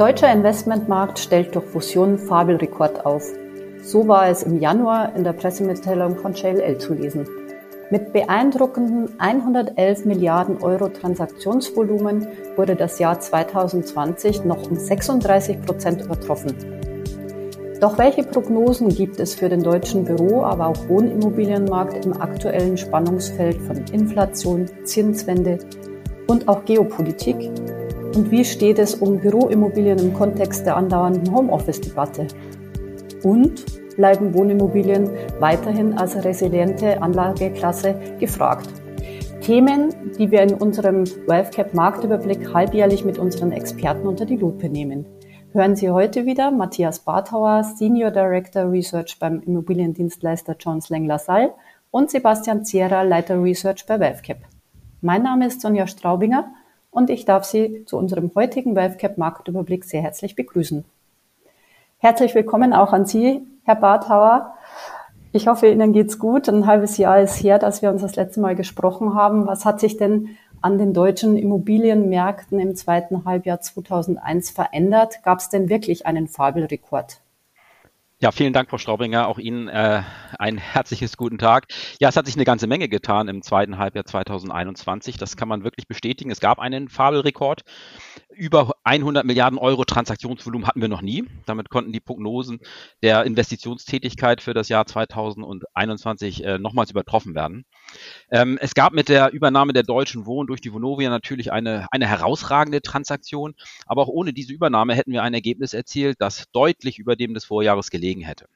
Deutscher 0.00 0.32
Investmentmarkt 0.32 1.18
stellt 1.18 1.54
durch 1.54 1.66
Fusion 1.66 2.16
Fabelrekord 2.16 3.04
auf. 3.04 3.22
So 3.82 4.08
war 4.08 4.28
es 4.28 4.42
im 4.42 4.58
Januar 4.58 5.14
in 5.14 5.24
der 5.24 5.34
Pressemitteilung 5.34 6.16
von 6.16 6.32
JLL 6.32 6.78
zu 6.78 6.94
lesen. 6.94 7.28
Mit 7.90 8.14
beeindruckenden 8.14 9.10
111 9.20 10.06
Milliarden 10.06 10.62
Euro 10.62 10.88
Transaktionsvolumen 10.88 12.26
wurde 12.56 12.76
das 12.76 12.98
Jahr 12.98 13.20
2020 13.20 14.46
noch 14.46 14.70
um 14.70 14.76
36 14.78 15.60
Prozent 15.60 16.00
übertroffen. 16.00 16.54
Doch 17.82 17.98
welche 17.98 18.22
Prognosen 18.22 18.88
gibt 18.88 19.20
es 19.20 19.34
für 19.34 19.50
den 19.50 19.62
deutschen 19.62 20.06
Büro, 20.06 20.44
aber 20.44 20.68
auch 20.68 20.88
Wohnimmobilienmarkt 20.88 22.06
im 22.06 22.18
aktuellen 22.18 22.78
Spannungsfeld 22.78 23.60
von 23.60 23.84
Inflation, 23.92 24.64
Zinswende 24.84 25.58
und 26.26 26.48
auch 26.48 26.64
Geopolitik? 26.64 27.50
Und 28.14 28.32
wie 28.32 28.44
steht 28.44 28.80
es 28.80 28.96
um 28.96 29.20
Büroimmobilien 29.20 29.98
im 29.98 30.12
Kontext 30.12 30.66
der 30.66 30.76
andauernden 30.76 31.32
Homeoffice-Debatte? 31.32 32.26
Und 33.22 33.64
bleiben 33.94 34.34
Wohnimmobilien 34.34 35.10
weiterhin 35.38 35.96
als 35.96 36.16
resiliente 36.24 37.00
Anlageklasse 37.00 37.94
gefragt. 38.18 38.68
Themen, 39.42 39.94
die 40.18 40.30
wir 40.30 40.42
in 40.42 40.54
unserem 40.54 41.04
WealthCap 41.26 41.72
Marktüberblick 41.72 42.52
halbjährlich 42.52 43.04
mit 43.04 43.16
unseren 43.16 43.52
Experten 43.52 44.08
unter 44.08 44.26
die 44.26 44.36
Lupe 44.36 44.68
nehmen. 44.68 45.06
Hören 45.52 45.76
Sie 45.76 45.90
heute 45.90 46.26
wieder 46.26 46.50
Matthias 46.50 47.00
Barthauer, 47.00 47.62
Senior 47.62 48.10
Director 48.10 48.70
Research 48.70 49.18
beim 49.20 49.40
Immobiliendienstleister 49.40 50.56
Jones 50.58 50.88
Lang 50.88 51.06
LaSalle 51.06 51.54
und 51.90 52.10
Sebastian 52.10 52.64
Zierer, 52.64 53.04
Leiter 53.04 53.40
Research 53.40 53.86
bei 53.86 54.00
WealthCap. 54.00 54.38
Mein 55.00 55.22
Name 55.22 55.46
ist 55.46 55.60
Sonja 55.60 55.86
Straubinger 55.86 56.52
und 56.90 57.10
ich 57.10 57.24
darf 57.24 57.44
Sie 57.44 57.84
zu 57.86 57.96
unserem 57.96 58.30
heutigen 58.34 58.74
WealthCap 58.74 59.18
Marktüberblick 59.18 59.84
sehr 59.84 60.02
herzlich 60.02 60.34
begrüßen. 60.36 60.84
Herzlich 61.98 62.34
willkommen 62.34 62.72
auch 62.72 62.92
an 62.92 63.06
Sie, 63.06 63.42
Herr 63.64 63.76
Barthauer. 63.76 64.54
Ich 65.32 65.46
hoffe, 65.46 65.68
Ihnen 65.68 65.92
geht's 65.92 66.18
gut. 66.18 66.48
Ein 66.48 66.66
halbes 66.66 66.96
Jahr 66.96 67.20
ist 67.20 67.36
her, 67.42 67.58
dass 67.58 67.82
wir 67.82 67.90
uns 67.90 68.02
das 68.02 68.16
letzte 68.16 68.40
Mal 68.40 68.56
gesprochen 68.56 69.14
haben. 69.14 69.46
Was 69.46 69.64
hat 69.64 69.78
sich 69.78 69.96
denn 69.96 70.30
an 70.60 70.78
den 70.78 70.92
deutschen 70.92 71.36
Immobilienmärkten 71.36 72.58
im 72.58 72.74
zweiten 72.74 73.24
Halbjahr 73.24 73.60
2001 73.60 74.50
verändert? 74.50 75.22
Gab 75.22 75.38
es 75.38 75.48
denn 75.48 75.68
wirklich 75.68 76.06
einen 76.06 76.26
Fabelrekord? 76.26 77.20
Ja, 78.22 78.32
vielen 78.32 78.52
Dank, 78.52 78.68
Frau 78.68 78.76
Straubinger. 78.76 79.28
Auch 79.28 79.38
Ihnen 79.38 79.68
äh, 79.68 80.02
ein 80.38 80.58
herzliches 80.58 81.16
guten 81.16 81.38
Tag. 81.38 81.64
Ja, 82.00 82.10
es 82.10 82.16
hat 82.16 82.26
sich 82.26 82.34
eine 82.34 82.44
ganze 82.44 82.66
Menge 82.66 82.86
getan 82.86 83.28
im 83.28 83.40
zweiten 83.40 83.78
Halbjahr 83.78 84.04
2021. 84.04 85.16
Das 85.16 85.38
kann 85.38 85.48
man 85.48 85.64
wirklich 85.64 85.88
bestätigen. 85.88 86.30
Es 86.30 86.38
gab 86.38 86.58
einen 86.58 86.90
Fabelrekord 86.90 87.62
über 88.40 88.72
100 88.84 89.26
Milliarden 89.26 89.58
Euro 89.58 89.84
Transaktionsvolumen 89.84 90.66
hatten 90.66 90.80
wir 90.80 90.88
noch 90.88 91.02
nie. 91.02 91.26
Damit 91.44 91.68
konnten 91.68 91.92
die 91.92 92.00
Prognosen 92.00 92.60
der 93.02 93.24
Investitionstätigkeit 93.24 94.40
für 94.40 94.54
das 94.54 94.70
Jahr 94.70 94.86
2021 94.86 96.42
äh, 96.42 96.58
nochmals 96.58 96.90
übertroffen 96.90 97.34
werden. 97.34 97.66
Ähm, 98.30 98.58
es 98.60 98.74
gab 98.74 98.94
mit 98.94 99.10
der 99.10 99.32
Übernahme 99.32 99.74
der 99.74 99.82
Deutschen 99.82 100.24
Wohnen 100.24 100.46
durch 100.46 100.62
die 100.62 100.72
Vonovia 100.72 101.10
natürlich 101.10 101.52
eine, 101.52 101.86
eine 101.90 102.06
herausragende 102.06 102.80
Transaktion, 102.80 103.54
aber 103.84 104.02
auch 104.02 104.08
ohne 104.08 104.32
diese 104.32 104.54
Übernahme 104.54 104.94
hätten 104.94 105.12
wir 105.12 105.22
ein 105.22 105.34
Ergebnis 105.34 105.74
erzielt, 105.74 106.16
das 106.18 106.46
deutlich 106.50 106.98
über 106.98 107.16
dem 107.16 107.34
des 107.34 107.44
Vorjahres 107.44 107.90
gelegen 107.90 108.22
hätte. 108.22 108.46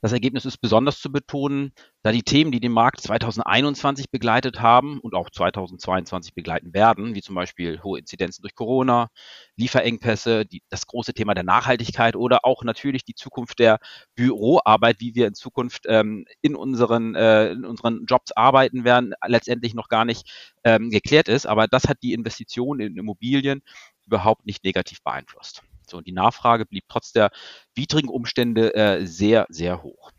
Das 0.00 0.12
Ergebnis 0.12 0.44
ist 0.44 0.58
besonders 0.58 1.00
zu 1.00 1.10
betonen, 1.10 1.72
da 2.02 2.12
die 2.12 2.22
Themen, 2.22 2.52
die 2.52 2.60
den 2.60 2.70
Markt 2.70 3.00
2021 3.00 4.10
begleitet 4.10 4.60
haben 4.60 5.00
und 5.00 5.14
auch 5.14 5.28
2022 5.28 6.34
begleiten 6.34 6.72
werden, 6.72 7.16
wie 7.16 7.20
zum 7.20 7.34
Beispiel 7.34 7.82
hohe 7.82 7.98
Inzidenzen 7.98 8.42
durch 8.42 8.54
Corona, 8.54 9.08
Lieferengpässe, 9.56 10.46
die, 10.46 10.62
das 10.68 10.86
große 10.86 11.14
Thema 11.14 11.34
der 11.34 11.42
Nachhaltigkeit 11.42 12.14
oder 12.14 12.44
auch 12.44 12.62
natürlich 12.62 13.04
die 13.04 13.16
Zukunft 13.16 13.58
der 13.58 13.80
Büroarbeit, 14.14 15.00
wie 15.00 15.16
wir 15.16 15.26
in 15.26 15.34
Zukunft 15.34 15.84
ähm, 15.88 16.26
in, 16.42 16.54
unseren, 16.54 17.16
äh, 17.16 17.50
in 17.50 17.64
unseren 17.64 18.04
Jobs 18.06 18.30
arbeiten 18.30 18.84
werden, 18.84 19.14
letztendlich 19.26 19.74
noch 19.74 19.88
gar 19.88 20.04
nicht 20.04 20.30
ähm, 20.62 20.90
geklärt 20.90 21.26
ist. 21.26 21.46
Aber 21.46 21.66
das 21.66 21.88
hat 21.88 22.04
die 22.04 22.12
Investition 22.12 22.78
in 22.78 22.96
Immobilien 22.96 23.62
überhaupt 24.06 24.46
nicht 24.46 24.62
negativ 24.62 25.02
beeinflusst. 25.02 25.62
So, 25.90 25.98
und 25.98 26.06
die 26.06 26.12
Nachfrage 26.12 26.66
blieb 26.66 26.84
trotz 26.88 27.12
der 27.12 27.30
widrigen 27.74 28.10
Umstände 28.10 28.74
äh, 28.74 29.06
sehr, 29.06 29.46
sehr 29.48 29.82
hoch. 29.82 30.10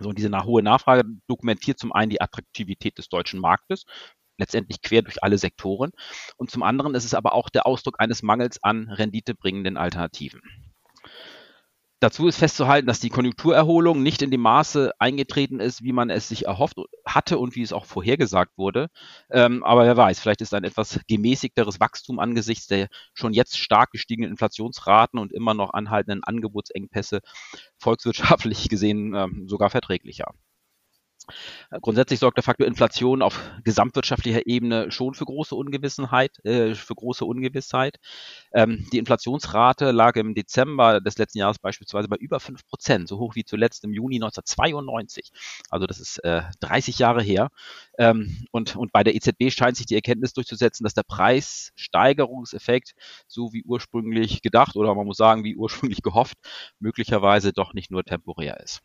So, 0.00 0.08
und 0.08 0.18
diese 0.18 0.30
hohe 0.44 0.62
Nachfrage 0.62 1.04
dokumentiert 1.26 1.78
zum 1.78 1.92
einen 1.92 2.10
die 2.10 2.20
Attraktivität 2.20 2.96
des 2.98 3.08
deutschen 3.08 3.40
Marktes, 3.40 3.84
letztendlich 4.38 4.80
quer 4.80 5.02
durch 5.02 5.22
alle 5.22 5.38
Sektoren. 5.38 5.90
Und 6.36 6.50
zum 6.50 6.62
anderen 6.62 6.94
ist 6.94 7.04
es 7.04 7.14
aber 7.14 7.34
auch 7.34 7.50
der 7.50 7.66
Ausdruck 7.66 8.00
eines 8.00 8.22
Mangels 8.22 8.62
an 8.62 8.88
renditebringenden 8.88 9.76
Alternativen. 9.76 10.40
Dazu 12.02 12.26
ist 12.26 12.38
festzuhalten, 12.38 12.88
dass 12.88 12.98
die 12.98 13.10
Konjunkturerholung 13.10 14.02
nicht 14.02 14.22
in 14.22 14.32
dem 14.32 14.40
Maße 14.40 14.90
eingetreten 14.98 15.60
ist, 15.60 15.84
wie 15.84 15.92
man 15.92 16.10
es 16.10 16.28
sich 16.28 16.46
erhofft 16.46 16.78
hatte 17.06 17.38
und 17.38 17.54
wie 17.54 17.62
es 17.62 17.72
auch 17.72 17.84
vorhergesagt 17.84 18.58
wurde. 18.58 18.88
Ähm, 19.30 19.62
aber 19.62 19.84
wer 19.84 19.96
weiß, 19.96 20.18
vielleicht 20.18 20.40
ist 20.40 20.52
ein 20.52 20.64
etwas 20.64 20.98
gemäßigteres 21.06 21.78
Wachstum 21.78 22.18
angesichts 22.18 22.66
der 22.66 22.88
schon 23.14 23.32
jetzt 23.32 23.56
stark 23.56 23.92
gestiegenen 23.92 24.32
Inflationsraten 24.32 25.20
und 25.20 25.32
immer 25.32 25.54
noch 25.54 25.74
anhaltenden 25.74 26.24
Angebotsengpässe 26.24 27.20
volkswirtschaftlich 27.78 28.68
gesehen 28.68 29.14
ähm, 29.14 29.46
sogar 29.46 29.70
verträglicher. 29.70 30.34
Grundsätzlich 31.80 32.20
sorgt 32.20 32.36
der 32.36 32.44
Faktor 32.44 32.66
Inflation 32.66 33.22
auf 33.22 33.40
gesamtwirtschaftlicher 33.64 34.46
Ebene 34.46 34.90
schon 34.90 35.14
für 35.14 35.24
große 35.24 35.54
Ungewissenheit, 35.54 36.44
äh, 36.44 36.74
für 36.74 36.94
große 36.94 37.24
Ungewissheit. 37.24 37.98
Ähm, 38.52 38.86
die 38.92 38.98
Inflationsrate 38.98 39.90
lag 39.90 40.16
im 40.16 40.34
Dezember 40.34 41.00
des 41.00 41.18
letzten 41.18 41.38
Jahres 41.38 41.58
beispielsweise 41.58 42.08
bei 42.08 42.16
über 42.16 42.40
fünf 42.40 42.66
Prozent, 42.66 43.08
so 43.08 43.18
hoch 43.18 43.34
wie 43.34 43.44
zuletzt 43.44 43.84
im 43.84 43.92
Juni 43.92 44.16
1992. 44.16 45.32
Also 45.70 45.86
das 45.86 46.00
ist 46.00 46.18
äh, 46.24 46.42
30 46.60 46.98
Jahre 46.98 47.22
her. 47.22 47.48
Ähm, 47.98 48.46
und, 48.50 48.76
und 48.76 48.92
bei 48.92 49.04
der 49.04 49.14
EZB 49.14 49.50
scheint 49.50 49.76
sich 49.76 49.86
die 49.86 49.94
Erkenntnis 49.94 50.32
durchzusetzen, 50.32 50.84
dass 50.84 50.94
der 50.94 51.02
Preissteigerungseffekt, 51.02 52.94
so 53.26 53.52
wie 53.52 53.64
ursprünglich 53.64 54.42
gedacht 54.42 54.76
oder 54.76 54.94
man 54.94 55.06
muss 55.06 55.16
sagen, 55.16 55.44
wie 55.44 55.56
ursprünglich 55.56 56.02
gehofft, 56.02 56.36
möglicherweise 56.78 57.52
doch 57.52 57.74
nicht 57.74 57.90
nur 57.90 58.04
temporär 58.04 58.60
ist. 58.60 58.82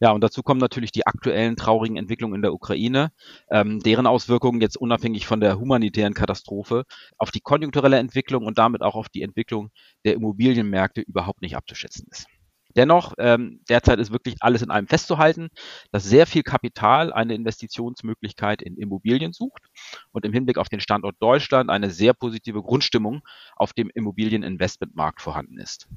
Ja, 0.00 0.12
und 0.12 0.22
dazu 0.22 0.42
kommen 0.42 0.60
natürlich 0.60 0.92
die 0.92 1.06
aktuellen 1.06 1.56
traurigen 1.56 1.96
Entwicklungen 1.96 2.36
in 2.36 2.42
der 2.42 2.54
Ukraine, 2.54 3.10
ähm, 3.50 3.80
deren 3.80 4.06
Auswirkungen 4.06 4.60
jetzt 4.60 4.76
unabhängig 4.76 5.26
von 5.26 5.40
der 5.40 5.58
humanitären 5.58 6.14
Katastrophe 6.14 6.84
auf 7.16 7.32
die 7.32 7.40
konjunkturelle 7.40 7.98
Entwicklung 7.98 8.46
und 8.46 8.58
damit 8.58 8.82
auch 8.82 8.94
auf 8.94 9.08
die 9.08 9.22
Entwicklung 9.22 9.70
der 10.04 10.14
Immobilienmärkte 10.14 11.00
überhaupt 11.00 11.42
nicht 11.42 11.56
abzuschätzen 11.56 12.06
ist. 12.10 12.26
Dennoch, 12.76 13.14
ähm, 13.18 13.60
derzeit 13.68 13.98
ist 13.98 14.12
wirklich 14.12 14.36
alles 14.40 14.62
in 14.62 14.70
einem 14.70 14.86
festzuhalten, 14.86 15.48
dass 15.90 16.04
sehr 16.04 16.26
viel 16.26 16.42
Kapital 16.44 17.12
eine 17.12 17.34
Investitionsmöglichkeit 17.34 18.62
in 18.62 18.76
Immobilien 18.76 19.32
sucht 19.32 19.64
und 20.12 20.24
im 20.24 20.32
Hinblick 20.32 20.58
auf 20.58 20.68
den 20.68 20.78
Standort 20.78 21.16
Deutschland 21.18 21.70
eine 21.70 21.90
sehr 21.90 22.14
positive 22.14 22.62
Grundstimmung 22.62 23.22
auf 23.56 23.72
dem 23.72 23.90
Immobilieninvestmentmarkt 23.92 25.20
vorhanden 25.20 25.58
ist. 25.58 25.88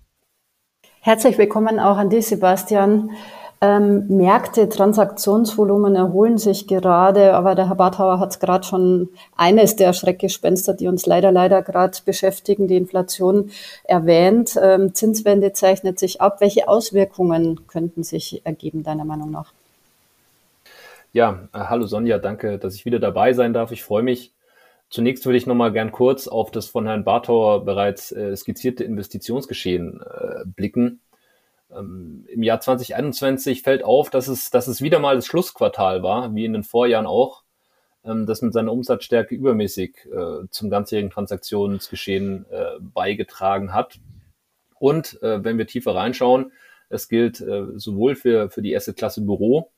Herzlich 1.01 1.37
willkommen 1.37 1.79
auch 1.79 1.97
an 1.97 2.09
dich, 2.09 2.25
Sebastian. 2.27 3.11
Ähm, 3.63 4.07
Märkte, 4.07 4.69
Transaktionsvolumen 4.69 5.95
erholen 5.95 6.39
sich 6.39 6.65
gerade, 6.65 7.35
aber 7.35 7.53
der 7.53 7.69
Herr 7.69 7.75
Barthauer 7.75 8.19
hat 8.19 8.31
es 8.31 8.39
gerade 8.39 8.65
schon 8.65 9.09
eines 9.37 9.75
der 9.75 9.93
Schreckgespenster, 9.93 10.73
die 10.73 10.87
uns 10.87 11.05
leider, 11.05 11.31
leider 11.31 11.61
gerade 11.61 11.95
beschäftigen, 12.03 12.67
die 12.67 12.75
Inflation 12.75 13.51
erwähnt. 13.83 14.59
Ähm, 14.59 14.95
Zinswende 14.95 15.53
zeichnet 15.53 15.99
sich 15.99 16.21
ab. 16.21 16.41
Welche 16.41 16.67
Auswirkungen 16.67 17.67
könnten 17.67 18.01
sich 18.01 18.41
ergeben, 18.45 18.81
deiner 18.81 19.05
Meinung 19.05 19.29
nach? 19.29 19.53
Ja, 21.13 21.47
äh, 21.53 21.59
hallo 21.59 21.85
Sonja, 21.85 22.17
danke, 22.17 22.57
dass 22.57 22.73
ich 22.73 22.85
wieder 22.85 22.99
dabei 22.99 23.33
sein 23.33 23.53
darf. 23.53 23.71
Ich 23.71 23.83
freue 23.83 24.01
mich. 24.01 24.31
Zunächst 24.89 25.23
würde 25.25 25.37
ich 25.37 25.45
nochmal 25.45 25.71
gern 25.71 25.91
kurz 25.91 26.27
auf 26.27 26.49
das 26.49 26.65
von 26.65 26.87
Herrn 26.87 27.03
Barthauer 27.03 27.63
bereits 27.63 28.11
äh, 28.11 28.35
skizzierte 28.35 28.83
Investitionsgeschehen 28.83 30.01
äh, 30.01 30.45
blicken. 30.47 30.99
Ähm, 31.75 32.25
Im 32.27 32.43
Jahr 32.43 32.59
2021 32.59 33.61
fällt 33.61 33.83
auf, 33.83 34.09
dass 34.09 34.27
es, 34.27 34.49
dass 34.49 34.67
es 34.67 34.81
wieder 34.81 34.99
mal 34.99 35.15
das 35.15 35.25
Schlussquartal 35.25 36.03
war, 36.03 36.33
wie 36.35 36.45
in 36.45 36.53
den 36.53 36.63
Vorjahren 36.63 37.05
auch, 37.05 37.43
ähm, 38.03 38.25
das 38.25 38.41
mit 38.41 38.53
seiner 38.53 38.71
Umsatzstärke 38.71 39.35
übermäßig 39.35 40.07
äh, 40.11 40.47
zum 40.49 40.69
ganzjährigen 40.69 41.11
Transaktionsgeschehen 41.11 42.45
äh, 42.49 42.79
beigetragen 42.79 43.73
hat. 43.73 43.99
Und 44.79 45.21
äh, 45.21 45.43
wenn 45.43 45.57
wir 45.57 45.67
tiefer 45.67 45.95
reinschauen, 45.95 46.51
es 46.89 47.07
gilt 47.07 47.39
äh, 47.39 47.67
sowohl 47.75 48.15
für, 48.15 48.49
für 48.49 48.61
die 48.61 48.71
erste 48.71 48.93
Klasse 48.93 49.21
Büro 49.21 49.71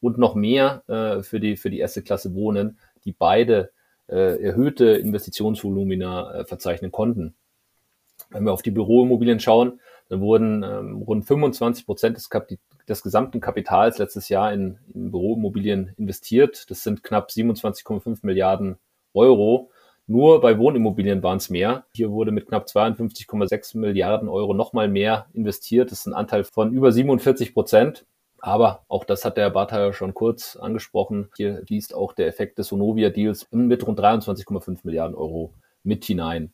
und 0.00 0.18
noch 0.18 0.34
mehr 0.34 0.82
äh, 0.88 1.22
für 1.22 1.40
die, 1.40 1.56
für 1.56 1.70
die 1.70 1.78
erste 1.78 2.02
Klasse 2.02 2.34
Wohnen, 2.34 2.78
die 3.04 3.12
beide 3.12 3.70
äh, 4.08 4.42
erhöhte 4.42 4.86
Investitionsvolumina 4.86 6.44
verzeichnen 6.44 6.92
konnten. 6.92 7.34
Wenn 8.30 8.44
wir 8.44 8.52
auf 8.52 8.62
die 8.62 8.70
Büroimmobilien 8.70 9.40
schauen, 9.40 9.80
da 10.08 10.20
wurden 10.20 10.62
ähm, 10.62 11.02
rund 11.02 11.26
25 11.26 11.84
Prozent 11.84 12.16
des, 12.16 12.28
des 12.88 13.02
gesamten 13.02 13.40
Kapitals 13.40 13.98
letztes 13.98 14.28
Jahr 14.28 14.52
in, 14.52 14.78
in 14.94 15.10
Büroimmobilien 15.10 15.92
investiert. 15.96 16.70
Das 16.70 16.82
sind 16.82 17.02
knapp 17.02 17.30
27,5 17.30 18.18
Milliarden 18.22 18.76
Euro. 19.14 19.70
Nur 20.06 20.40
bei 20.40 20.56
Wohnimmobilien 20.58 21.22
waren 21.24 21.38
es 21.38 21.50
mehr. 21.50 21.84
Hier 21.92 22.12
wurde 22.12 22.30
mit 22.30 22.46
knapp 22.46 22.66
52,6 22.66 23.76
Milliarden 23.76 24.28
Euro 24.28 24.54
nochmal 24.54 24.88
mehr 24.88 25.26
investiert. 25.32 25.90
Das 25.90 26.00
ist 26.00 26.06
ein 26.06 26.14
Anteil 26.14 26.44
von 26.44 26.72
über 26.72 26.92
47 26.92 27.52
Prozent. 27.52 28.06
Aber 28.38 28.84
auch 28.86 29.04
das 29.04 29.24
hat 29.24 29.36
der 29.36 29.50
Bartha 29.50 29.92
schon 29.92 30.14
kurz 30.14 30.54
angesprochen. 30.54 31.30
Hier 31.36 31.64
fließt 31.66 31.94
auch 31.94 32.12
der 32.12 32.28
Effekt 32.28 32.58
des 32.58 32.68
Sonovia-Deals 32.68 33.48
mit 33.50 33.84
rund 33.84 33.98
23,5 33.98 34.80
Milliarden 34.84 35.16
Euro 35.16 35.52
mit 35.82 36.04
hinein. 36.04 36.52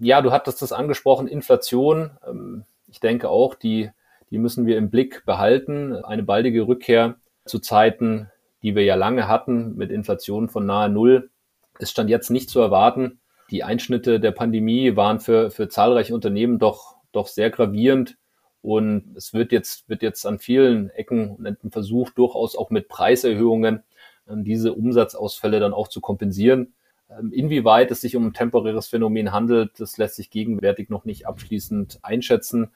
Ja, 0.00 0.20
du 0.20 0.32
hattest 0.32 0.62
das 0.62 0.72
angesprochen, 0.72 1.28
Inflation. 1.28 2.10
Ähm, 2.26 2.64
ich 2.92 3.00
denke 3.00 3.30
auch, 3.30 3.54
die, 3.54 3.90
die 4.30 4.36
müssen 4.36 4.66
wir 4.66 4.76
im 4.76 4.90
Blick 4.90 5.24
behalten. 5.24 5.96
Eine 6.04 6.22
baldige 6.22 6.68
Rückkehr 6.68 7.16
zu 7.46 7.58
Zeiten, 7.58 8.30
die 8.62 8.76
wir 8.76 8.84
ja 8.84 8.96
lange 8.96 9.28
hatten, 9.28 9.74
mit 9.76 9.90
Inflation 9.90 10.50
von 10.50 10.66
nahe 10.66 10.90
Null, 10.90 11.30
ist 11.78 11.90
stand 11.90 12.10
jetzt 12.10 12.30
nicht 12.30 12.50
zu 12.50 12.60
erwarten. 12.60 13.18
Die 13.50 13.64
Einschnitte 13.64 14.20
der 14.20 14.32
Pandemie 14.32 14.94
waren 14.94 15.20
für, 15.20 15.50
für 15.50 15.70
zahlreiche 15.70 16.14
Unternehmen 16.14 16.58
doch, 16.58 16.96
doch 17.12 17.28
sehr 17.28 17.48
gravierend. 17.48 18.18
Und 18.60 19.16
es 19.16 19.32
wird 19.32 19.52
jetzt, 19.52 19.88
wird 19.88 20.02
jetzt 20.02 20.26
an 20.26 20.38
vielen 20.38 20.90
Ecken 20.90 21.30
und 21.30 21.46
Enden 21.46 21.70
versucht, 21.70 22.18
durchaus 22.18 22.56
auch 22.56 22.68
mit 22.68 22.88
Preiserhöhungen 22.88 23.82
ähm, 24.28 24.44
diese 24.44 24.74
Umsatzausfälle 24.74 25.60
dann 25.60 25.72
auch 25.72 25.88
zu 25.88 26.02
kompensieren. 26.02 26.74
Ähm, 27.18 27.32
inwieweit 27.32 27.90
es 27.90 28.02
sich 28.02 28.16
um 28.16 28.26
ein 28.26 28.34
temporäres 28.34 28.88
Phänomen 28.88 29.32
handelt, 29.32 29.80
das 29.80 29.96
lässt 29.96 30.16
sich 30.16 30.30
gegenwärtig 30.30 30.90
noch 30.90 31.04
nicht 31.04 31.26
abschließend 31.26 31.98
einschätzen. 32.02 32.70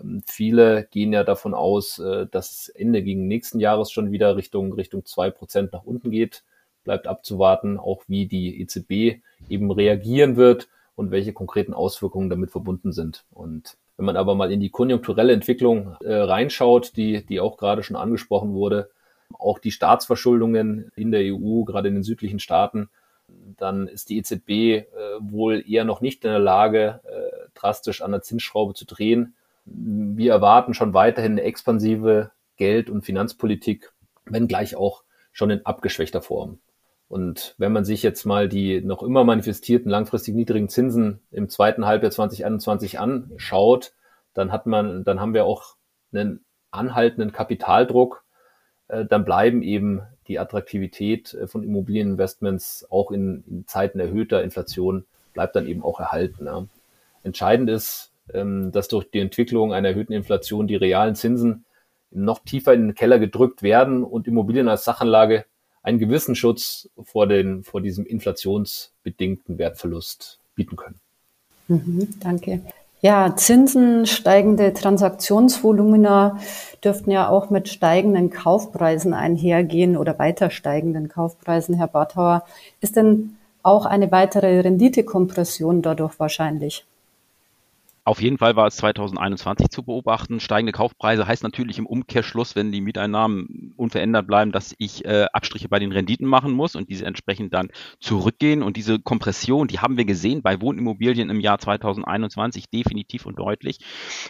Ähm, 0.00 0.22
viele 0.26 0.84
gehen 0.90 1.12
ja 1.12 1.24
davon 1.24 1.54
aus, 1.54 1.98
äh, 1.98 2.26
dass 2.30 2.68
Ende 2.68 3.02
gegen 3.02 3.28
nächsten 3.28 3.60
Jahres 3.60 3.90
schon 3.90 4.12
wieder 4.12 4.36
Richtung, 4.36 4.72
Richtung 4.72 5.04
zwei 5.04 5.30
Prozent 5.30 5.72
nach 5.72 5.84
unten 5.84 6.10
geht. 6.10 6.44
Bleibt 6.84 7.06
abzuwarten, 7.06 7.78
auch 7.78 8.02
wie 8.08 8.26
die 8.26 8.60
EZB 8.60 9.22
eben 9.48 9.70
reagieren 9.70 10.36
wird 10.36 10.68
und 10.96 11.10
welche 11.10 11.32
konkreten 11.32 11.74
Auswirkungen 11.74 12.30
damit 12.30 12.50
verbunden 12.50 12.92
sind. 12.92 13.24
Und 13.30 13.76
wenn 13.96 14.06
man 14.06 14.16
aber 14.16 14.34
mal 14.34 14.52
in 14.52 14.60
die 14.60 14.70
konjunkturelle 14.70 15.32
Entwicklung 15.32 15.96
äh, 16.02 16.14
reinschaut, 16.14 16.96
die, 16.96 17.24
die 17.24 17.40
auch 17.40 17.56
gerade 17.56 17.82
schon 17.82 17.96
angesprochen 17.96 18.52
wurde, 18.52 18.90
auch 19.32 19.58
die 19.58 19.70
Staatsverschuldungen 19.70 20.90
in 20.96 21.10
der 21.10 21.22
EU, 21.34 21.64
gerade 21.64 21.88
in 21.88 21.94
den 21.94 22.02
südlichen 22.02 22.38
Staaten, 22.38 22.90
dann 23.56 23.88
ist 23.88 24.10
die 24.10 24.18
EZB 24.18 24.50
äh, 24.50 24.84
wohl 25.20 25.64
eher 25.66 25.84
noch 25.84 26.00
nicht 26.00 26.24
in 26.24 26.30
der 26.30 26.40
Lage, 26.40 27.00
äh, 27.04 27.48
drastisch 27.54 28.02
an 28.02 28.12
der 28.12 28.22
Zinsschraube 28.22 28.74
zu 28.74 28.84
drehen. 28.84 29.34
Wir 29.64 30.32
erwarten 30.32 30.74
schon 30.74 30.94
weiterhin 30.94 31.32
eine 31.32 31.42
expansive 31.42 32.30
Geld- 32.56 32.90
und 32.90 33.02
Finanzpolitik, 33.02 33.92
wenngleich 34.26 34.76
auch 34.76 35.04
schon 35.32 35.50
in 35.50 35.66
abgeschwächter 35.66 36.22
Form. 36.22 36.58
Und 37.08 37.54
wenn 37.58 37.72
man 37.72 37.84
sich 37.84 38.02
jetzt 38.02 38.24
mal 38.24 38.48
die 38.48 38.80
noch 38.80 39.02
immer 39.02 39.24
manifestierten 39.24 39.90
langfristig 39.90 40.34
niedrigen 40.34 40.68
Zinsen 40.68 41.20
im 41.30 41.48
zweiten 41.48 41.86
Halbjahr 41.86 42.10
2021 42.10 42.98
anschaut, 42.98 43.92
dann 44.32 44.50
hat 44.50 44.66
man, 44.66 45.04
dann 45.04 45.20
haben 45.20 45.34
wir 45.34 45.44
auch 45.44 45.76
einen 46.12 46.44
anhaltenden 46.70 47.32
Kapitaldruck. 47.32 48.24
Äh, 48.88 49.04
dann 49.04 49.24
bleiben 49.24 49.62
eben 49.62 50.02
die 50.28 50.38
Attraktivität 50.38 51.34
äh, 51.34 51.46
von 51.46 51.62
Immobilieninvestments 51.62 52.86
auch 52.90 53.10
in, 53.10 53.44
in 53.46 53.66
Zeiten 53.66 54.00
erhöhter 54.00 54.42
Inflation 54.42 55.04
bleibt 55.34 55.56
dann 55.56 55.66
eben 55.66 55.82
auch 55.82 56.00
erhalten. 56.00 56.48
Entscheidend 57.24 57.68
ist, 57.68 58.12
dass 58.26 58.88
durch 58.88 59.10
die 59.10 59.18
Entwicklung 59.18 59.72
einer 59.72 59.88
erhöhten 59.88 60.12
Inflation 60.12 60.66
die 60.66 60.76
realen 60.76 61.14
Zinsen 61.14 61.64
noch 62.10 62.38
tiefer 62.38 62.72
in 62.72 62.88
den 62.88 62.94
Keller 62.94 63.18
gedrückt 63.18 63.62
werden 63.62 64.04
und 64.04 64.26
Immobilien 64.26 64.68
als 64.68 64.84
Sachanlage 64.84 65.44
einen 65.82 65.98
gewissen 65.98 66.34
Schutz 66.34 66.88
vor, 67.02 67.26
den, 67.26 67.62
vor 67.62 67.80
diesem 67.80 68.06
inflationsbedingten 68.06 69.58
Wertverlust 69.58 70.40
bieten 70.54 70.76
können. 70.76 71.00
Mhm, 71.68 72.08
danke. 72.20 72.60
Ja, 73.00 73.36
Zinsen, 73.36 74.06
steigende 74.06 74.72
Transaktionsvolumina 74.72 76.38
dürften 76.82 77.10
ja 77.10 77.28
auch 77.28 77.50
mit 77.50 77.68
steigenden 77.68 78.30
Kaufpreisen 78.30 79.12
einhergehen 79.12 79.98
oder 79.98 80.18
weiter 80.18 80.48
steigenden 80.48 81.08
Kaufpreisen, 81.08 81.74
Herr 81.74 81.88
Barthauer. 81.88 82.46
Ist 82.80 82.96
denn 82.96 83.36
auch 83.62 83.84
eine 83.84 84.10
weitere 84.10 84.60
Renditekompression 84.60 85.82
dadurch 85.82 86.18
wahrscheinlich? 86.18 86.86
Auf 88.06 88.20
jeden 88.20 88.36
Fall 88.36 88.54
war 88.54 88.66
es 88.66 88.76
2021 88.76 89.70
zu 89.70 89.82
beobachten. 89.82 90.38
Steigende 90.38 90.72
Kaufpreise 90.72 91.26
heißt 91.26 91.42
natürlich 91.42 91.78
im 91.78 91.86
Umkehrschluss, 91.86 92.54
wenn 92.54 92.70
die 92.70 92.82
Mieteinnahmen 92.82 93.72
unverändert 93.76 94.26
bleiben, 94.26 94.52
dass 94.52 94.74
ich 94.76 95.06
äh, 95.06 95.24
Abstriche 95.32 95.70
bei 95.70 95.78
den 95.78 95.90
Renditen 95.90 96.26
machen 96.26 96.52
muss 96.52 96.76
und 96.76 96.90
diese 96.90 97.06
entsprechend 97.06 97.54
dann 97.54 97.70
zurückgehen. 98.00 98.62
Und 98.62 98.76
diese 98.76 98.98
Kompression, 98.98 99.68
die 99.68 99.78
haben 99.78 99.96
wir 99.96 100.04
gesehen 100.04 100.42
bei 100.42 100.60
Wohnimmobilien 100.60 101.30
im 101.30 101.40
Jahr 101.40 101.58
2021 101.58 102.68
definitiv 102.68 103.24
und 103.24 103.38
deutlich, 103.38 103.78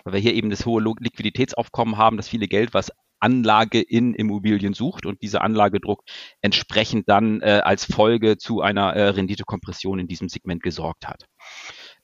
weil 0.05 0.13
wir 0.13 0.21
hier 0.21 0.35
eben 0.35 0.51
das 0.51 0.67
hohe 0.67 0.81
Liquiditätsaufkommen 0.81 1.99
haben, 1.99 2.17
das 2.17 2.29
viele 2.29 2.47
Geld, 2.47 2.75
was 2.75 2.93
Anlage 3.19 3.81
in 3.81 4.15
Immobilien 4.15 4.75
sucht 4.75 5.05
und 5.07 5.23
dieser 5.23 5.43
Anlagedruck 5.43 6.05
entsprechend 6.43 7.09
dann 7.09 7.41
äh, 7.41 7.63
als 7.65 7.87
Folge 7.87 8.37
zu 8.37 8.61
einer 8.61 8.93
äh, 8.93 9.09
Renditekompression 9.09 9.99
in 9.99 10.07
diesem 10.07 10.29
Segment 10.29 10.63
gesorgt 10.63 11.09
hat. 11.09 11.25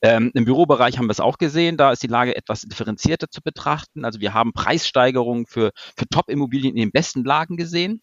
Ähm, 0.01 0.31
Im 0.33 0.45
Bürobereich 0.45 0.97
haben 0.97 1.05
wir 1.05 1.11
es 1.11 1.19
auch 1.19 1.37
gesehen, 1.37 1.77
da 1.77 1.91
ist 1.91 2.01
die 2.01 2.07
Lage 2.07 2.35
etwas 2.35 2.61
differenzierter 2.61 3.29
zu 3.29 3.41
betrachten. 3.41 4.03
Also 4.03 4.19
wir 4.19 4.33
haben 4.33 4.51
Preissteigerungen 4.51 5.45
für, 5.45 5.71
für 5.75 6.07
Top-Immobilien 6.07 6.75
in 6.75 6.81
den 6.81 6.91
besten 6.91 7.23
Lagen 7.23 7.55
gesehen. 7.55 8.01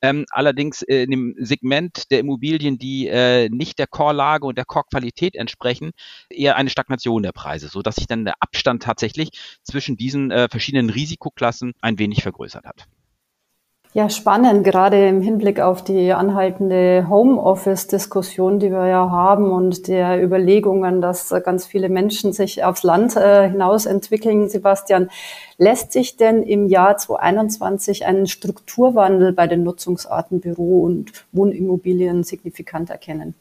Ähm, 0.00 0.26
allerdings 0.30 0.82
äh, 0.82 1.02
in 1.02 1.10
dem 1.10 1.34
Segment 1.38 2.10
der 2.10 2.20
Immobilien, 2.20 2.78
die 2.78 3.08
äh, 3.08 3.48
nicht 3.48 3.78
der 3.78 3.88
Core-Lage 3.88 4.46
und 4.46 4.58
der 4.58 4.64
Core-Qualität 4.64 5.34
entsprechen, 5.34 5.90
eher 6.30 6.56
eine 6.56 6.70
Stagnation 6.70 7.22
der 7.22 7.32
Preise, 7.32 7.68
so 7.68 7.82
dass 7.82 7.96
sich 7.96 8.06
dann 8.06 8.24
der 8.24 8.34
Abstand 8.40 8.82
tatsächlich 8.84 9.30
zwischen 9.64 9.96
diesen 9.96 10.30
äh, 10.30 10.48
verschiedenen 10.48 10.90
Risikoklassen 10.90 11.72
ein 11.80 11.98
wenig 11.98 12.22
vergrößert 12.22 12.64
hat. 12.64 12.86
Ja, 13.92 14.08
spannend, 14.08 14.62
gerade 14.62 15.08
im 15.08 15.20
Hinblick 15.20 15.58
auf 15.58 15.82
die 15.82 16.12
anhaltende 16.12 17.08
Homeoffice-Diskussion, 17.08 18.60
die 18.60 18.70
wir 18.70 18.86
ja 18.86 19.10
haben 19.10 19.50
und 19.50 19.88
der 19.88 20.22
Überlegungen, 20.22 21.00
dass 21.00 21.30
ganz 21.44 21.66
viele 21.66 21.88
Menschen 21.88 22.32
sich 22.32 22.62
aufs 22.62 22.84
Land 22.84 23.16
äh, 23.16 23.50
hinaus 23.50 23.86
entwickeln. 23.86 24.48
Sebastian, 24.48 25.10
lässt 25.58 25.90
sich 25.90 26.16
denn 26.16 26.44
im 26.44 26.68
Jahr 26.68 26.98
2021 26.98 28.06
ein 28.06 28.28
Strukturwandel 28.28 29.32
bei 29.32 29.48
den 29.48 29.64
Nutzungsarten 29.64 30.38
Büro 30.38 30.84
und 30.84 31.10
Wohnimmobilien 31.32 32.22
signifikant 32.22 32.90
erkennen? 32.90 33.34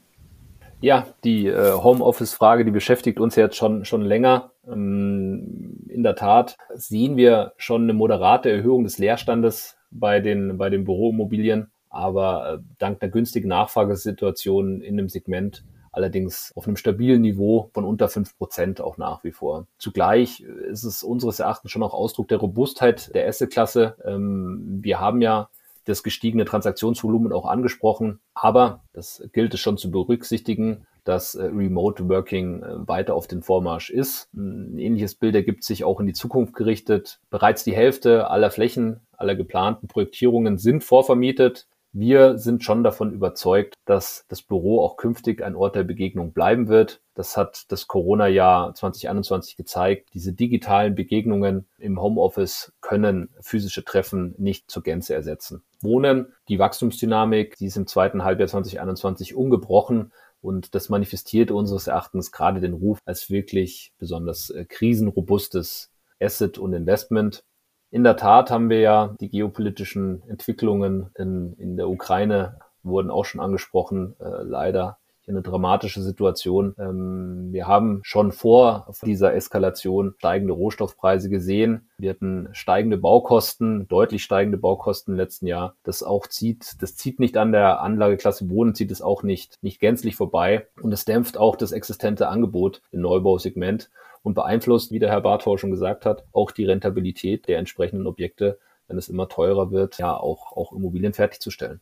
Ja, 0.81 1.05
die 1.23 1.45
äh, 1.45 1.73
Homeoffice-Frage, 1.73 2.65
die 2.65 2.71
beschäftigt 2.71 3.19
uns 3.19 3.35
jetzt 3.35 3.55
schon, 3.55 3.85
schon 3.85 4.01
länger. 4.01 4.49
Ähm, 4.67 5.85
in 5.89 6.01
der 6.01 6.15
Tat 6.15 6.57
sehen 6.73 7.17
wir 7.17 7.53
schon 7.57 7.83
eine 7.83 7.93
moderate 7.93 8.49
Erhöhung 8.49 8.83
des 8.83 8.97
Leerstandes 8.97 9.75
bei 9.91 10.19
den, 10.19 10.57
bei 10.57 10.69
den 10.69 10.85
Büroimmobilien, 10.85 11.71
aber 11.89 12.53
äh, 12.53 12.63
dank 12.77 12.99
der 12.99 13.09
günstigen 13.09 13.49
Nachfragesituation 13.49 14.81
in 14.81 14.97
dem 14.97 15.09
Segment 15.09 15.63
allerdings 15.91 16.53
auf 16.55 16.67
einem 16.67 16.77
stabilen 16.77 17.21
Niveau 17.21 17.69
von 17.73 17.83
unter 17.83 18.09
fünf 18.09 18.37
Prozent 18.37 18.81
auch 18.81 18.97
nach 18.97 19.23
wie 19.23 19.31
vor. 19.31 19.65
Zugleich 19.77 20.41
ist 20.41 20.83
es 20.83 21.03
unseres 21.03 21.39
Erachtens 21.39 21.71
schon 21.71 21.83
auch 21.83 21.93
Ausdruck 21.93 22.27
der 22.27 22.37
Robustheit 22.37 23.13
der 23.15 23.27
Asset-Klasse. 23.27 23.95
Ähm, 24.05 24.79
wir 24.81 24.99
haben 24.99 25.21
ja 25.21 25.49
das 25.85 26.03
gestiegene 26.03 26.45
Transaktionsvolumen 26.45 27.33
auch 27.33 27.45
angesprochen, 27.45 28.19
aber 28.35 28.81
das 28.93 29.27
gilt 29.33 29.53
es 29.53 29.59
schon 29.59 29.77
zu 29.77 29.89
berücksichtigen, 29.89 30.85
dass 31.03 31.35
äh, 31.35 31.45
Remote 31.45 32.07
Working 32.09 32.63
äh, 32.63 32.87
weiter 32.87 33.15
auf 33.15 33.27
den 33.27 33.41
Vormarsch 33.41 33.89
ist. 33.89 34.29
Ein 34.33 34.77
ähnliches 34.77 35.15
Bild 35.15 35.35
ergibt 35.35 35.63
sich 35.63 35.83
auch 35.83 35.99
in 35.99 36.07
die 36.07 36.13
Zukunft 36.13 36.53
gerichtet. 36.53 37.19
Bereits 37.29 37.63
die 37.63 37.75
Hälfte 37.75 38.29
aller 38.29 38.51
Flächen, 38.51 39.01
aller 39.17 39.35
geplanten 39.35 39.87
Projektierungen 39.87 40.57
sind 40.57 40.83
vorvermietet. 40.83 41.67
Wir 41.91 42.37
sind 42.37 42.63
schon 42.63 42.83
davon 42.83 43.11
überzeugt, 43.11 43.73
dass 43.85 44.25
das 44.27 44.43
Büro 44.43 44.79
auch 44.79 44.95
künftig 44.95 45.43
ein 45.43 45.55
Ort 45.55 45.75
der 45.75 45.83
Begegnung 45.83 46.33
bleiben 46.33 46.67
wird. 46.67 47.01
Das 47.15 47.35
hat 47.35 47.65
das 47.71 47.87
Corona-Jahr 47.87 48.75
2021 48.75 49.57
gezeigt. 49.57 50.09
Diese 50.13 50.31
digitalen 50.31 50.93
Begegnungen 50.93 51.67
im 51.79 51.99
Homeoffice 51.99 52.73
können 52.79 53.29
physische 53.41 53.83
Treffen 53.83 54.35
nicht 54.37 54.69
zur 54.69 54.83
Gänze 54.83 55.15
ersetzen. 55.15 55.63
Wohnen, 55.81 56.27
die 56.47 56.59
Wachstumsdynamik, 56.59 57.57
die 57.57 57.65
ist 57.65 57.77
im 57.77 57.87
zweiten 57.87 58.23
Halbjahr 58.23 58.49
2021 58.49 59.35
ungebrochen 59.35 60.11
und 60.41 60.75
das 60.75 60.89
manifestiert 60.89 61.51
unseres 61.51 61.87
Erachtens 61.87 62.31
gerade 62.31 62.61
den 62.61 62.73
Ruf 62.73 62.99
als 63.05 63.29
wirklich 63.29 63.93
besonders 63.97 64.49
äh, 64.49 64.65
krisenrobustes 64.65 65.91
Asset 66.19 66.57
und 66.57 66.73
Investment. 66.73 67.43
In 67.91 68.03
der 68.03 68.17
Tat 68.17 68.51
haben 68.51 68.69
wir 68.69 68.79
ja 68.79 69.15
die 69.19 69.29
geopolitischen 69.29 70.21
Entwicklungen 70.29 71.09
in, 71.15 71.53
in 71.57 71.75
der 71.75 71.89
Ukraine 71.89 72.59
wurden 72.83 73.09
auch 73.09 73.25
schon 73.25 73.41
angesprochen, 73.41 74.15
äh, 74.19 74.43
leider 74.43 74.98
eine 75.29 75.41
dramatische 75.41 76.01
Situation. 76.01 76.75
Ähm, 76.77 77.49
wir 77.51 77.67
haben 77.67 78.01
schon 78.03 78.31
vor 78.31 78.93
dieser 79.03 79.33
Eskalation 79.33 80.15
steigende 80.17 80.53
Rohstoffpreise 80.53 81.29
gesehen. 81.29 81.89
Wir 81.97 82.11
hatten 82.11 82.49
steigende 82.51 82.97
Baukosten, 82.97 83.87
deutlich 83.87 84.23
steigende 84.23 84.57
Baukosten 84.57 85.13
im 85.13 85.17
letzten 85.17 85.47
Jahr. 85.47 85.75
Das 85.83 86.03
auch 86.03 86.27
zieht, 86.27 86.81
das 86.81 86.95
zieht 86.95 87.19
nicht 87.19 87.37
an 87.37 87.51
der 87.51 87.81
Anlageklasse 87.81 88.49
Wohnen, 88.49 88.75
zieht 88.75 88.91
es 88.91 89.01
auch 89.01 89.23
nicht, 89.23 89.55
nicht 89.61 89.79
gänzlich 89.79 90.15
vorbei. 90.15 90.67
Und 90.81 90.91
es 90.91 91.05
dämpft 91.05 91.37
auch 91.37 91.55
das 91.55 91.71
existente 91.71 92.27
Angebot 92.27 92.81
im 92.91 93.01
Neubausegment 93.01 93.89
und 94.23 94.33
beeinflusst, 94.33 94.91
wie 94.91 94.99
der 94.99 95.09
Herr 95.09 95.21
Barthor 95.21 95.57
schon 95.57 95.71
gesagt 95.71 96.05
hat, 96.05 96.23
auch 96.33 96.51
die 96.51 96.65
Rentabilität 96.65 97.47
der 97.47 97.59
entsprechenden 97.59 98.07
Objekte, 98.07 98.59
wenn 98.87 98.97
es 98.97 99.09
immer 99.09 99.29
teurer 99.29 99.71
wird, 99.71 99.97
ja 99.97 100.15
auch, 100.15 100.51
auch 100.57 100.73
Immobilien 100.73 101.13
fertigzustellen. 101.13 101.81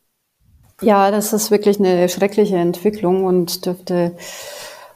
Ja, 0.80 1.10
das 1.10 1.32
ist 1.32 1.50
wirklich 1.50 1.80
eine 1.80 2.08
schreckliche 2.08 2.56
Entwicklung 2.56 3.24
und 3.24 3.66
dürfte 3.66 4.14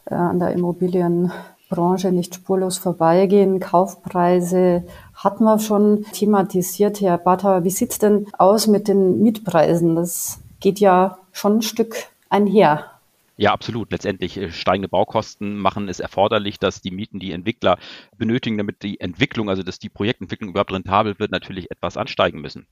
äh, 0.04 0.14
an 0.14 0.38
der 0.38 0.52
Immobilienbranche 0.52 2.12
nicht 2.12 2.36
spurlos 2.36 2.78
vorbeigehen. 2.78 3.58
Kaufpreise 3.58 4.84
hatten 5.14 5.42
wir 5.42 5.58
schon 5.58 6.04
thematisiert, 6.12 7.00
Herr 7.00 7.18
Bata. 7.18 7.64
Wie 7.64 7.70
sieht's 7.70 7.98
denn 7.98 8.26
aus 8.38 8.68
mit 8.68 8.86
den 8.86 9.22
Mietpreisen? 9.22 9.96
Das 9.96 10.38
geht 10.60 10.78
ja 10.78 11.18
schon 11.32 11.58
ein 11.58 11.62
Stück 11.62 11.96
einher. 12.28 12.91
Ja, 13.38 13.52
absolut. 13.52 13.90
Letztendlich 13.90 14.36
äh, 14.36 14.50
steigende 14.50 14.88
Baukosten 14.88 15.56
machen 15.56 15.88
es 15.88 16.00
erforderlich, 16.00 16.58
dass 16.58 16.82
die 16.82 16.90
Mieten, 16.90 17.18
die 17.18 17.32
Entwickler 17.32 17.78
benötigen, 18.18 18.58
damit 18.58 18.82
die 18.82 19.00
Entwicklung, 19.00 19.48
also 19.48 19.62
dass 19.62 19.78
die 19.78 19.88
Projektentwicklung 19.88 20.50
überhaupt 20.50 20.72
rentabel 20.72 21.18
wird, 21.18 21.30
natürlich 21.30 21.70
etwas 21.70 21.96
ansteigen 21.96 22.42
müssen. 22.42 22.66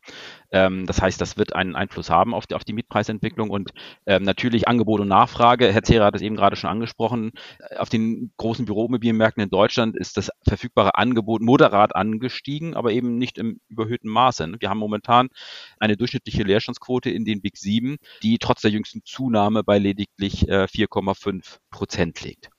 Ähm, 0.53 0.87
das 0.87 1.01
heißt, 1.01 1.19
das 1.21 1.39
wird 1.39 1.55
einen 1.55 1.77
Einfluss 1.77 2.11
haben 2.11 2.35
auf 2.35 2.47
die, 2.47 2.55
auf 2.55 2.65
die 2.65 2.75
Mietpreisentwicklung 2.75 3.49
und 3.49 3.71
ähm, 4.05 4.23
natürlich 4.23 4.69
Angebot 4.69 5.01
und 5.01 5.09
Nachfrage. 5.09 5.73
Herr 5.73 5.83
Zehrer 5.83 6.05
hat 6.05 6.15
es 6.15 6.23
eben 6.23 6.37
gerade 6.37 6.57
schon 6.57 6.69
angesprochen. 6.69 7.33
Auf 7.79 7.89
den 7.89 8.33
großen 8.37 8.67
Büroimmobilienmärkten 8.67 9.43
in 9.43 9.51
Deutschland 9.51 9.97
ist 9.97 10.19
das 10.19 10.31
verfügbare 10.47 10.97
Angebot 10.97 11.41
moderat 11.41 11.97
angestiegen, 11.97 12.75
aber 12.75 12.93
eben 12.93 13.17
nicht 13.17 13.39
im 13.39 13.61
überhöhten 13.69 14.11
Maße. 14.11 14.53
Wir 14.59 14.69
haben 14.69 14.79
momentan 14.79 15.29
eine 15.79 15.97
durchschnittliche 15.97 16.43
Leerstandsquote 16.43 17.09
in 17.09 17.25
den 17.25 17.41
Big 17.41 17.57
7, 17.57 17.97
die 18.23 18.37
trotz 18.39 18.61
der 18.61 18.71
jüngsten 18.71 19.01
Zunahme 19.05 19.65
bei 19.65 19.79
lediglich 19.79 20.50
4,5 20.51 21.39
äh, 21.39 21.59
Prozent 21.71 22.21
liegt. 22.23 22.51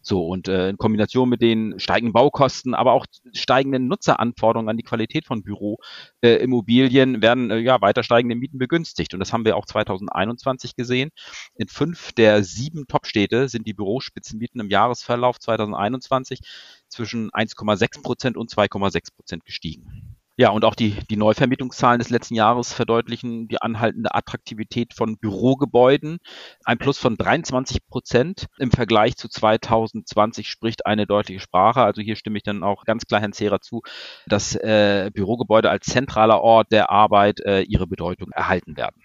So, 0.00 0.26
und 0.26 0.48
äh, 0.48 0.68
in 0.70 0.76
Kombination 0.76 1.28
mit 1.28 1.42
den 1.42 1.78
steigenden 1.78 2.12
Baukosten, 2.12 2.74
aber 2.74 2.92
auch 2.92 3.06
steigenden 3.32 3.86
Nutzeranforderungen 3.88 4.68
an 4.68 4.76
die 4.76 4.82
Qualität 4.82 5.26
von 5.26 5.42
Büroimmobilien 5.42 7.16
äh, 7.16 7.22
werden 7.22 7.50
äh, 7.50 7.58
ja 7.58 7.80
weiter 7.80 8.02
steigende 8.02 8.34
Mieten 8.36 8.58
begünstigt. 8.58 9.14
Und 9.14 9.20
das 9.20 9.32
haben 9.32 9.44
wir 9.44 9.56
auch 9.56 9.66
2021 9.66 10.76
gesehen. 10.76 11.10
In 11.54 11.68
fünf 11.68 12.12
der 12.12 12.42
sieben 12.44 12.86
Top-Städte 12.86 13.48
sind 13.48 13.66
die 13.66 13.74
Bürospitzenmieten 13.74 14.60
im 14.60 14.70
Jahresverlauf 14.70 15.38
2021 15.38 16.40
zwischen 16.88 17.30
1,6 17.30 18.02
Prozent 18.02 18.36
und 18.36 18.50
2,6 18.50 19.14
Prozent 19.14 19.44
gestiegen. 19.44 20.11
Ja, 20.38 20.48
und 20.48 20.64
auch 20.64 20.74
die, 20.74 20.96
die 21.10 21.16
Neuvermietungszahlen 21.16 21.98
des 21.98 22.08
letzten 22.08 22.34
Jahres 22.34 22.72
verdeutlichen 22.72 23.48
die 23.48 23.60
anhaltende 23.60 24.14
Attraktivität 24.14 24.94
von 24.94 25.18
Bürogebäuden. 25.18 26.18
Ein 26.64 26.78
Plus 26.78 26.96
von 26.96 27.16
23 27.16 27.86
Prozent 27.86 28.46
im 28.58 28.70
Vergleich 28.70 29.16
zu 29.16 29.28
2020 29.28 30.48
spricht 30.48 30.86
eine 30.86 31.06
deutliche 31.06 31.40
Sprache. 31.40 31.82
Also 31.82 32.00
hier 32.00 32.16
stimme 32.16 32.38
ich 32.38 32.44
dann 32.44 32.62
auch 32.62 32.84
ganz 32.84 33.04
klar 33.04 33.20
Herrn 33.20 33.34
Zehrer 33.34 33.60
zu, 33.60 33.82
dass 34.26 34.54
äh, 34.56 35.10
Bürogebäude 35.12 35.68
als 35.68 35.84
zentraler 35.84 36.40
Ort 36.40 36.72
der 36.72 36.88
Arbeit 36.88 37.40
äh, 37.40 37.60
ihre 37.62 37.86
Bedeutung 37.86 38.30
erhalten 38.30 38.78
werden. 38.78 39.01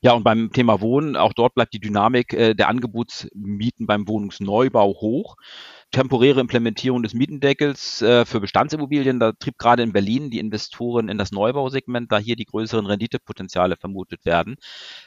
Ja, 0.00 0.12
und 0.12 0.22
beim 0.22 0.52
Thema 0.52 0.80
Wohnen, 0.80 1.16
auch 1.16 1.32
dort 1.32 1.54
bleibt 1.54 1.74
die 1.74 1.80
Dynamik 1.80 2.32
äh, 2.32 2.54
der 2.54 2.68
Angebotsmieten 2.68 3.86
beim 3.86 4.06
Wohnungsneubau 4.06 4.94
hoch 5.00 5.36
temporäre 5.90 6.40
Implementierung 6.40 7.02
des 7.02 7.14
Mietendeckels 7.14 8.02
äh, 8.02 8.26
für 8.26 8.40
Bestandsimmobilien. 8.40 9.20
Da 9.20 9.32
trieb 9.32 9.56
gerade 9.58 9.82
in 9.82 9.92
Berlin 9.92 10.30
die 10.30 10.38
Investoren 10.38 11.08
in 11.08 11.16
das 11.18 11.32
Neubausegment, 11.32 12.12
da 12.12 12.18
hier 12.18 12.36
die 12.36 12.44
größeren 12.44 12.86
Renditepotenziale 12.86 13.76
vermutet 13.76 14.24
werden. 14.24 14.56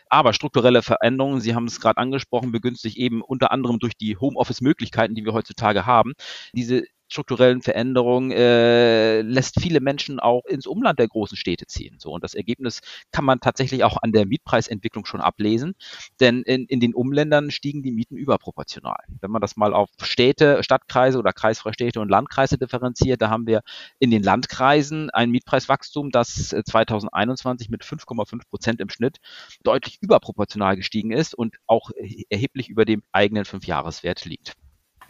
Aber 0.09 0.33
strukturelle 0.33 0.81
Veränderungen, 0.81 1.41
Sie 1.41 1.53
haben 1.53 1.65
es 1.65 1.79
gerade 1.79 1.97
angesprochen, 1.97 2.51
begünstigt 2.51 2.97
eben 2.97 3.21
unter 3.21 3.51
anderem 3.51 3.79
durch 3.79 3.95
die 3.95 4.17
Homeoffice-Möglichkeiten, 4.17 5.13
die 5.13 5.23
wir 5.23 5.33
heutzutage 5.33 5.85
haben. 5.85 6.13
Diese 6.53 6.83
strukturellen 7.11 7.61
Veränderungen 7.61 8.31
äh, 8.31 9.21
lässt 9.21 9.59
viele 9.59 9.81
Menschen 9.81 10.19
auch 10.19 10.45
ins 10.45 10.65
Umland 10.65 10.97
der 10.97 11.09
großen 11.09 11.35
Städte 11.35 11.67
ziehen. 11.67 11.97
So 11.99 12.11
und 12.11 12.23
das 12.23 12.33
Ergebnis 12.33 12.79
kann 13.11 13.25
man 13.25 13.41
tatsächlich 13.41 13.83
auch 13.83 13.97
an 14.01 14.13
der 14.13 14.25
Mietpreisentwicklung 14.25 15.05
schon 15.05 15.19
ablesen, 15.19 15.73
denn 16.21 16.41
in, 16.43 16.65
in 16.65 16.79
den 16.79 16.93
Umländern 16.93 17.51
stiegen 17.51 17.83
die 17.83 17.91
Mieten 17.91 18.15
überproportional. 18.15 19.03
Wenn 19.19 19.29
man 19.29 19.41
das 19.41 19.57
mal 19.57 19.73
auf 19.73 19.89
Städte, 20.01 20.63
Stadtkreise 20.63 21.19
oder 21.19 21.33
kreisfreie 21.33 21.73
Städte 21.73 21.99
und 21.99 22.09
Landkreise 22.09 22.57
differenziert, 22.57 23.21
da 23.21 23.29
haben 23.29 23.45
wir 23.45 23.61
in 23.99 24.09
den 24.09 24.23
Landkreisen 24.23 25.09
ein 25.09 25.31
Mietpreiswachstum, 25.31 26.11
das 26.11 26.49
2021 26.49 27.67
äh, 27.67 27.71
mit 27.71 27.83
5,5 27.83 28.41
Prozent 28.49 28.79
im 28.79 28.89
Schnitt 28.89 29.17
deutlich 29.63 29.97
überproportional 30.01 30.77
gestiegen 30.77 31.11
ist 31.11 31.35
und 31.35 31.57
auch 31.67 31.91
erheblich 32.29 32.69
über 32.69 32.85
dem 32.85 33.03
eigenen 33.11 33.43
Fünfjahreswert 33.43 34.23
liegt. 34.23 34.55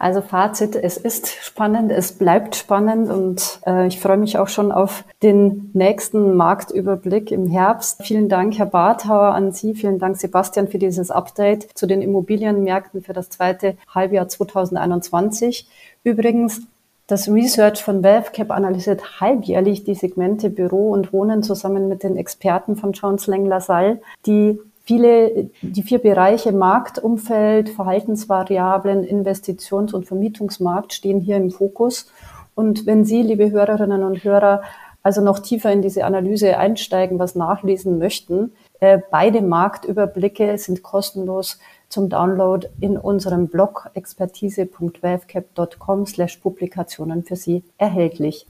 Also 0.02 0.20
Fazit, 0.20 0.74
es 0.74 0.96
ist 0.96 1.28
spannend, 1.28 1.92
es 1.92 2.10
bleibt 2.10 2.56
spannend 2.56 3.08
und 3.08 3.60
äh, 3.64 3.86
ich 3.86 4.00
freue 4.00 4.16
mich 4.16 4.36
auch 4.36 4.48
schon 4.48 4.72
auf 4.72 5.04
den 5.22 5.70
nächsten 5.74 6.34
Marktüberblick 6.34 7.30
im 7.30 7.46
Herbst. 7.46 8.02
Vielen 8.02 8.28
Dank, 8.28 8.58
Herr 8.58 8.66
Barthauer, 8.66 9.32
an 9.32 9.52
Sie. 9.52 9.74
Vielen 9.76 10.00
Dank, 10.00 10.16
Sebastian, 10.16 10.66
für 10.66 10.80
dieses 10.80 11.12
Update 11.12 11.68
zu 11.78 11.86
den 11.86 12.02
Immobilienmärkten 12.02 13.04
für 13.04 13.12
das 13.12 13.30
zweite 13.30 13.76
Halbjahr 13.94 14.26
2021. 14.26 15.68
Übrigens, 16.02 16.62
das 17.06 17.28
Research 17.28 17.84
von 17.84 18.02
WealthCap 18.02 18.50
analysiert 18.50 19.20
halbjährlich 19.20 19.84
die 19.84 19.94
Segmente 19.94 20.50
Büro 20.50 20.90
und 20.90 21.12
Wohnen 21.12 21.44
zusammen 21.44 21.88
mit 21.88 22.02
den 22.02 22.16
Experten 22.16 22.74
von 22.74 22.90
Jones 22.90 23.28
Lang 23.28 23.46
LaSalle, 23.46 24.00
die 24.26 24.58
viele, 24.84 25.50
die 25.62 25.82
vier 25.82 25.98
Bereiche 25.98 26.52
Marktumfeld, 26.52 27.70
Verhaltensvariablen, 27.70 29.04
Investitions- 29.04 29.94
und 29.94 30.06
Vermietungsmarkt 30.06 30.92
stehen 30.92 31.20
hier 31.20 31.36
im 31.36 31.50
Fokus. 31.50 32.06
Und 32.54 32.86
wenn 32.86 33.04
Sie, 33.04 33.22
liebe 33.22 33.50
Hörerinnen 33.50 34.02
und 34.02 34.24
Hörer, 34.24 34.62
also 35.02 35.20
noch 35.20 35.40
tiefer 35.40 35.70
in 35.72 35.82
diese 35.82 36.04
Analyse 36.04 36.56
einsteigen, 36.58 37.18
was 37.18 37.34
nachlesen 37.34 37.98
möchten, 37.98 38.52
äh, 38.80 39.00
beide 39.10 39.42
Marktüberblicke 39.42 40.56
sind 40.58 40.82
kostenlos 40.82 41.58
zum 41.88 42.08
Download 42.08 42.68
in 42.80 42.96
unserem 42.96 43.48
Blog 43.48 43.90
expertise.wavecap.com 43.94 46.06
slash 46.06 46.36
Publikationen 46.36 47.24
für 47.24 47.34
Sie 47.36 47.64
erhältlich. 47.78 48.46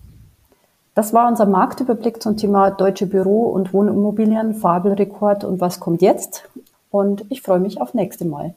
Das 0.95 1.15
war 1.15 1.27
unser 1.27 1.47
Marktüberblick 1.47 2.23
zum 2.23 2.37
Thema 2.37 2.71
deutsche 2.71 3.07
Büro- 3.07 3.49
und 3.49 3.73
Wohnimmobilien, 3.73 4.55
Fabelrekord 4.55 5.43
und 5.43 5.61
was 5.61 5.81
kommt 5.81 6.03
jetzt. 6.03 6.49
Und 6.91 7.25
ich 7.31 7.41
freue 7.41 7.61
mich 7.61 7.81
auf 7.81 7.95
nächste 7.95 8.27
Mal. 8.27 8.55